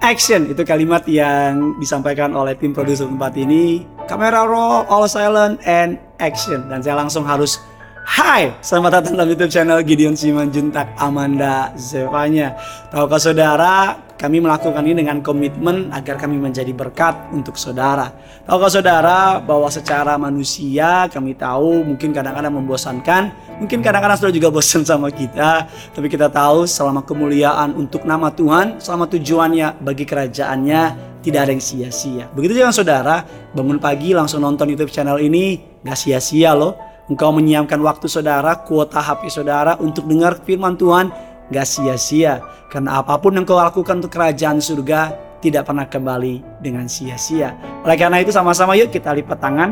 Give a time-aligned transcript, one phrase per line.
[0.00, 3.84] action itu kalimat yang disampaikan oleh tim produser tempat ini.
[4.08, 6.66] Kamera roll, all silent, and action.
[6.66, 7.60] Dan saya langsung harus
[8.10, 12.58] Hai, selamat datang dalam YouTube channel Gideon Simanjuntak Amanda Zevanya.
[12.90, 18.12] Tahukah saudara, kami melakukan ini dengan komitmen agar kami menjadi berkat untuk saudara.
[18.44, 24.84] Tahukah saudara bahwa secara manusia kami tahu mungkin kadang-kadang membosankan, mungkin kadang-kadang saudara juga bosan
[24.84, 25.64] sama kita,
[25.96, 30.82] tapi kita tahu selama kemuliaan untuk nama Tuhan, selama tujuannya bagi kerajaannya
[31.24, 32.28] tidak ada yang sia-sia.
[32.36, 33.24] Begitu juga saudara,
[33.56, 39.02] bangun pagi langsung nonton YouTube channel ini, gak sia-sia loh Engkau menyiapkan waktu saudara, kuota
[39.02, 41.10] HP saudara untuk dengar firman Tuhan
[41.50, 42.40] gak sia-sia.
[42.70, 47.52] Karena apa pun yang kau lakukan untuk kerajaan surga tidak pernah kembali dengan sia-sia.
[47.82, 49.70] Oleh karena itu sama-sama yuk kita lipat tangan,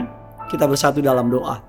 [0.51, 1.61] kita bersatu dalam doa.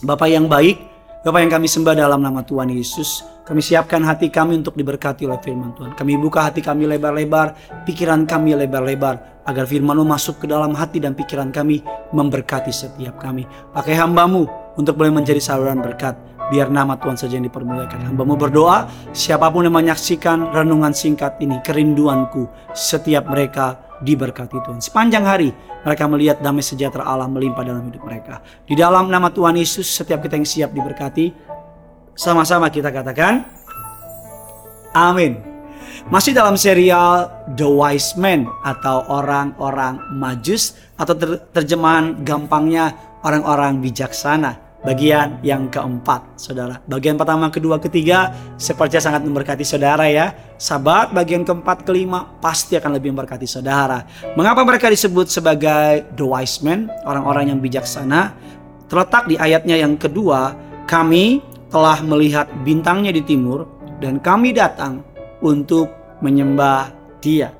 [0.00, 4.64] Bapak yang baik, Bapak yang kami sembah dalam nama Tuhan Yesus, kami siapkan hati kami
[4.64, 5.92] untuk diberkati oleh firman Tuhan.
[5.92, 7.52] Kami buka hati kami lebar-lebar,
[7.84, 11.84] pikiran kami lebar-lebar, agar firman-Mu masuk ke dalam hati dan pikiran kami
[12.16, 13.44] memberkati setiap kami.
[13.68, 14.48] Pakai hambamu
[14.80, 16.16] untuk boleh menjadi saluran berkat.
[16.50, 18.10] Biar nama Tuhan saja yang dipermuliakan.
[18.10, 24.82] Hamba mau berdoa, siapa pun yang menyaksikan renungan singkat ini, kerinduanku, setiap mereka diberkati Tuhan.
[24.82, 25.54] Sepanjang hari
[25.86, 28.42] mereka melihat damai sejahtera Allah melimpah dalam hidup mereka.
[28.66, 31.30] Di dalam nama Tuhan Yesus, setiap kita yang siap diberkati,
[32.18, 33.46] sama-sama kita katakan,
[34.90, 35.38] Amin.
[36.10, 44.69] Masih dalam serial The Wise Man atau orang-orang majus atau ter terjemahan gampangnya orang-orang bijaksana.
[44.80, 46.80] Bagian yang keempat, saudara.
[46.88, 50.32] Bagian pertama, kedua, ketiga, percaya sangat memberkati saudara ya.
[50.56, 54.08] Sahabat, bagian keempat, kelima, pasti akan lebih memberkati saudara.
[54.40, 58.32] Mengapa mereka disebut sebagai the wise men, orang-orang yang bijaksana?
[58.88, 60.56] Terletak di ayatnya yang kedua,
[60.88, 63.68] kami telah melihat bintangnya di timur,
[64.00, 65.04] dan kami datang
[65.44, 65.92] untuk
[66.24, 66.88] menyembah
[67.20, 67.59] dia.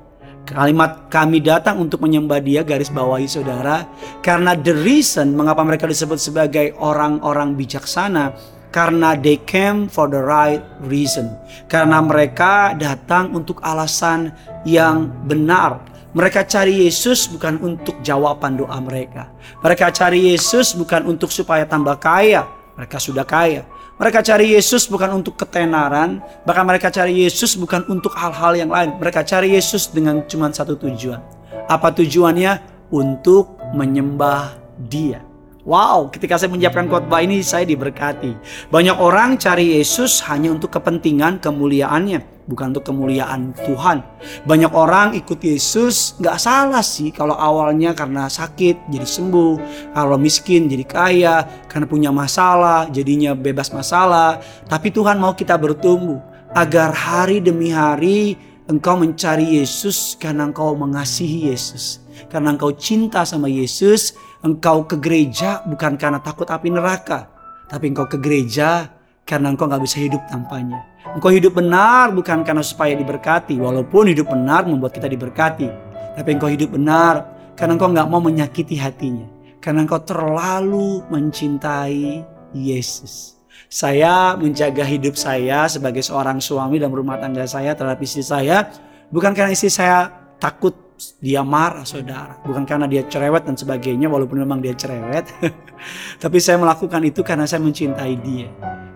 [0.51, 3.87] Kalimat kami datang untuk menyembah dia garis bawahi saudara.
[4.19, 8.35] Karena the reason mengapa mereka disebut sebagai orang-orang bijaksana.
[8.71, 11.31] Karena they came for the right reason.
[11.71, 14.31] Karena mereka datang untuk alasan
[14.67, 15.87] yang benar.
[16.11, 19.31] Mereka cari Yesus bukan untuk jawaban doa mereka.
[19.63, 22.43] Mereka cari Yesus bukan untuk supaya tambah kaya.
[22.75, 23.63] Mereka sudah kaya.
[24.01, 28.97] Mereka cari Yesus bukan untuk ketenaran, bahkan mereka cari Yesus bukan untuk hal-hal yang lain.
[28.97, 31.21] Mereka cari Yesus dengan cuma satu tujuan.
[31.69, 32.81] Apa tujuannya?
[32.89, 34.57] Untuk menyembah
[34.89, 35.30] Dia.
[35.61, 38.33] Wow, ketika saya menyiapkan khotbah ini saya diberkati.
[38.73, 44.01] Banyak orang cari Yesus hanya untuk kepentingan kemuliaannya, bukan untuk kemuliaan Tuhan.
[44.49, 49.53] Banyak orang ikut Yesus nggak salah sih kalau awalnya karena sakit jadi sembuh,
[49.93, 51.35] kalau miskin jadi kaya,
[51.69, 54.41] karena punya masalah jadinya bebas masalah.
[54.65, 56.17] Tapi Tuhan mau kita bertumbuh
[56.57, 58.33] agar hari demi hari
[58.65, 62.01] engkau mencari Yesus karena engkau mengasihi Yesus,
[62.33, 67.29] karena engkau cinta sama Yesus Engkau ke gereja bukan karena takut api neraka,
[67.69, 68.89] tapi engkau ke gereja
[69.21, 70.81] karena engkau nggak bisa hidup tanpanya.
[71.13, 75.69] Engkau hidup benar bukan karena supaya diberkati, walaupun hidup benar membuat kita diberkati.
[76.17, 79.29] Tapi engkau hidup benar karena engkau nggak mau menyakiti hatinya.
[79.61, 82.25] Karena engkau terlalu mencintai
[82.57, 83.37] Yesus.
[83.69, 88.73] Saya menjaga hidup saya sebagai seorang suami dan rumah tangga saya terhadap istri saya.
[89.13, 90.09] Bukan karena istri saya
[90.41, 92.37] takut dia marah saudara.
[92.45, 95.27] Bukan karena dia cerewet dan sebagainya walaupun memang dia cerewet.
[96.23, 98.49] Tapi saya melakukan itu karena saya mencintai dia.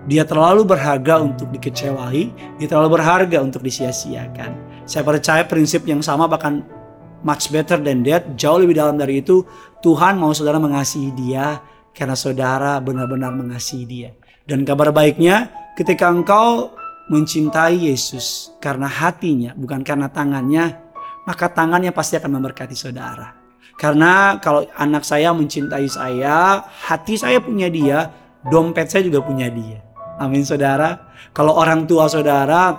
[0.05, 2.23] Dia terlalu berharga untuk dikecewai,
[2.61, 4.85] dia terlalu berharga untuk disia-siakan.
[4.85, 6.61] Saya percaya prinsip yang sama bahkan
[7.25, 9.41] much better than that, jauh lebih dalam dari itu,
[9.81, 11.57] Tuhan mau saudara mengasihi dia
[11.89, 14.09] karena saudara benar-benar mengasihi dia.
[14.45, 16.69] Dan kabar baiknya, ketika engkau
[17.09, 20.84] mencintai Yesus karena hatinya, bukan karena tangannya,
[21.25, 23.33] maka tangannya pasti akan memberkati saudara.
[23.75, 28.07] Karena kalau anak saya mencintai saya, hati saya punya dia,
[28.47, 29.83] dompet saya juga punya dia.
[30.15, 31.11] Amin saudara.
[31.35, 32.71] Kalau orang tua saudara,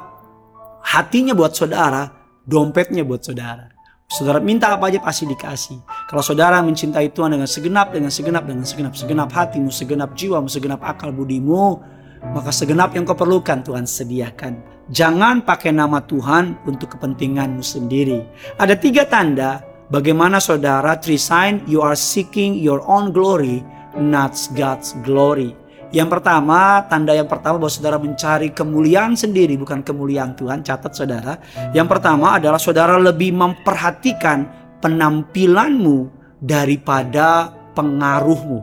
[0.81, 2.09] hatinya buat saudara,
[2.49, 3.77] dompetnya buat saudara.
[4.07, 5.83] Saudara minta apa aja pasti dikasih.
[6.07, 10.81] Kalau saudara mencintai Tuhan dengan segenap, dengan segenap, dengan segenap, segenap hatimu, segenap jiwamu, segenap
[10.81, 11.83] akal budimu,
[12.31, 14.76] maka segenap yang kau perlukan Tuhan sediakan.
[14.87, 18.23] Jangan pakai nama Tuhan untuk kepentinganmu sendiri.
[18.55, 19.59] Ada tiga tanda
[19.91, 23.67] bagaimana saudara three sign you are seeking your own glory,
[23.99, 25.59] not God's glory.
[25.91, 30.63] Yang pertama, tanda yang pertama bahwa saudara mencari kemuliaan sendiri bukan kemuliaan Tuhan.
[30.63, 31.39] Catat saudara.
[31.75, 34.47] Yang pertama adalah saudara lebih memperhatikan
[34.83, 36.11] penampilanmu
[36.43, 38.63] daripada pengaruhmu.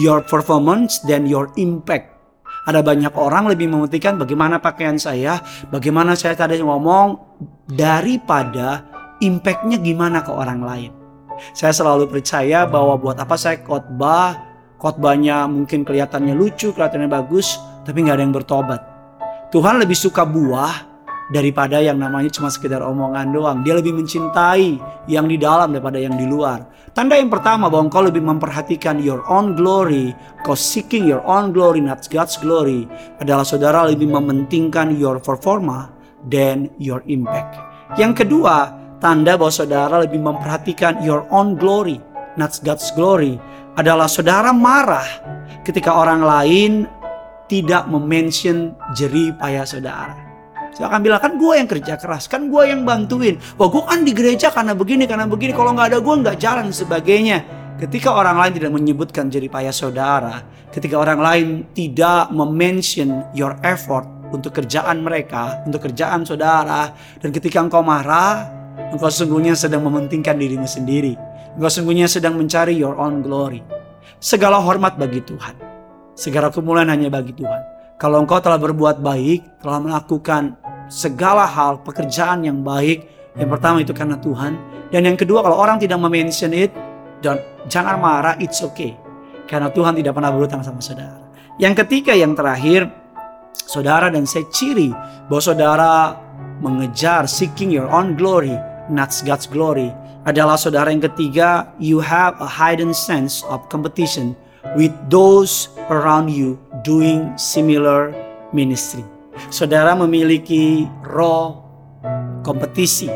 [0.00, 2.19] Your performance dan your impact
[2.70, 7.18] ada banyak orang lebih mementingkan bagaimana pakaian saya, bagaimana saya tadi ngomong
[7.66, 8.86] daripada
[9.20, 10.90] impactnya gimana ke orang lain.
[11.54, 14.36] Saya selalu percaya bahwa buat apa saya khotbah,
[14.80, 18.80] khotbahnya mungkin kelihatannya lucu, kelihatannya bagus, tapi nggak ada yang bertobat.
[19.50, 20.89] Tuhan lebih suka buah
[21.30, 23.58] daripada yang namanya cuma sekedar omongan doang.
[23.62, 26.66] Dia lebih mencintai yang di dalam daripada yang di luar.
[26.90, 30.10] Tanda yang pertama bahwa engkau lebih memperhatikan your own glory,
[30.42, 32.90] kau seeking your own glory, not God's glory,
[33.22, 35.94] adalah saudara lebih mementingkan your performa
[36.26, 37.62] than your impact.
[37.94, 42.02] Yang kedua, tanda bahwa saudara lebih memperhatikan your own glory,
[42.34, 43.38] not God's glory,
[43.78, 45.06] adalah saudara marah
[45.62, 46.90] ketika orang lain
[47.46, 50.29] tidak memention jerih payah saudara.
[50.70, 53.36] Saya akan bilang kan gue yang kerja keras, kan gue yang bantuin.
[53.58, 55.50] Wah gue kan di gereja karena begini, karena begini.
[55.50, 57.38] Kalau nggak ada gue nggak jalan sebagainya.
[57.80, 64.04] Ketika orang lain tidak menyebutkan jadi payah saudara, ketika orang lain tidak mention your effort
[64.30, 68.46] untuk kerjaan mereka, untuk kerjaan saudara, dan ketika engkau marah,
[68.92, 71.16] engkau sungguhnya sedang mementingkan dirimu sendiri.
[71.56, 73.64] Engkau sungguhnya sedang mencari your own glory.
[74.20, 75.56] Segala hormat bagi Tuhan.
[76.12, 77.79] Segala kemuliaan hanya bagi Tuhan.
[78.00, 80.56] Kalau engkau telah berbuat baik, telah melakukan
[80.88, 83.04] segala hal pekerjaan yang baik,
[83.36, 84.56] yang pertama itu karena Tuhan.
[84.88, 86.72] Dan yang kedua kalau orang tidak mention it,
[87.20, 88.96] dan jangan marah, it's okay.
[89.44, 91.28] Karena Tuhan tidak pernah berhutang sama saudara.
[91.60, 92.88] Yang ketiga, yang terakhir,
[93.52, 94.96] saudara dan saya ciri
[95.28, 95.92] bahwa saudara
[96.64, 98.56] mengejar seeking your own glory,
[98.88, 99.92] not God's glory,
[100.24, 104.32] adalah saudara yang ketiga, you have a hidden sense of competition
[104.72, 108.12] with those around you doing similar
[108.52, 109.04] ministry.
[109.48, 111.64] Saudara memiliki roh
[112.44, 113.08] kompetisi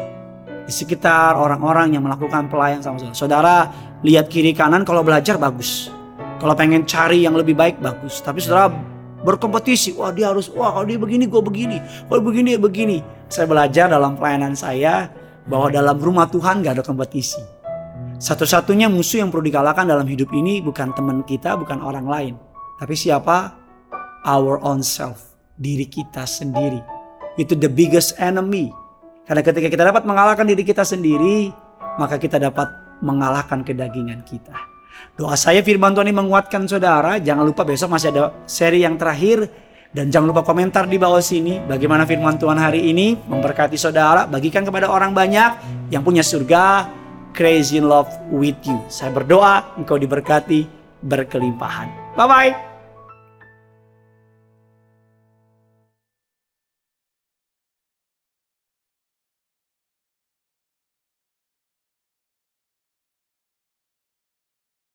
[0.64, 3.16] di sekitar orang-orang yang melakukan pelayan sama saudara.
[3.16, 3.56] Saudara
[4.00, 5.93] lihat kiri kanan kalau belajar bagus.
[6.40, 8.20] Kalau pengen cari yang lebih baik bagus.
[8.25, 8.72] Tapi saudara
[9.25, 9.96] berkompetisi.
[9.96, 11.78] Wah dia harus, wah kalau dia begini gue begini.
[12.08, 12.99] Kalau begini ya begini.
[13.28, 15.08] Saya belajar dalam pelayanan saya
[15.49, 17.40] bahwa dalam rumah Tuhan gak ada kompetisi.
[18.20, 22.34] Satu-satunya musuh yang perlu dikalahkan dalam hidup ini bukan teman kita, bukan orang lain.
[22.79, 23.55] Tapi siapa?
[24.26, 25.37] Our own self.
[25.55, 26.82] Diri kita sendiri.
[27.38, 28.71] Itu the biggest enemy.
[29.25, 31.49] Karena ketika kita dapat mengalahkan diri kita sendiri,
[31.97, 32.67] maka kita dapat
[33.00, 34.53] mengalahkan kedagingan kita.
[35.15, 37.23] Doa saya firman Tuhan ini menguatkan saudara.
[37.23, 39.47] Jangan lupa besok masih ada seri yang terakhir.
[39.94, 44.67] Dan jangan lupa komentar di bawah sini bagaimana firman Tuhan hari ini memberkati saudara, bagikan
[44.67, 45.55] kepada orang banyak
[45.94, 46.91] yang punya surga,
[47.31, 48.82] crazy in love with you.
[48.91, 50.67] Saya berdoa engkau diberkati
[50.99, 52.03] berkelimpahan.
[52.16, 52.74] 拜拜。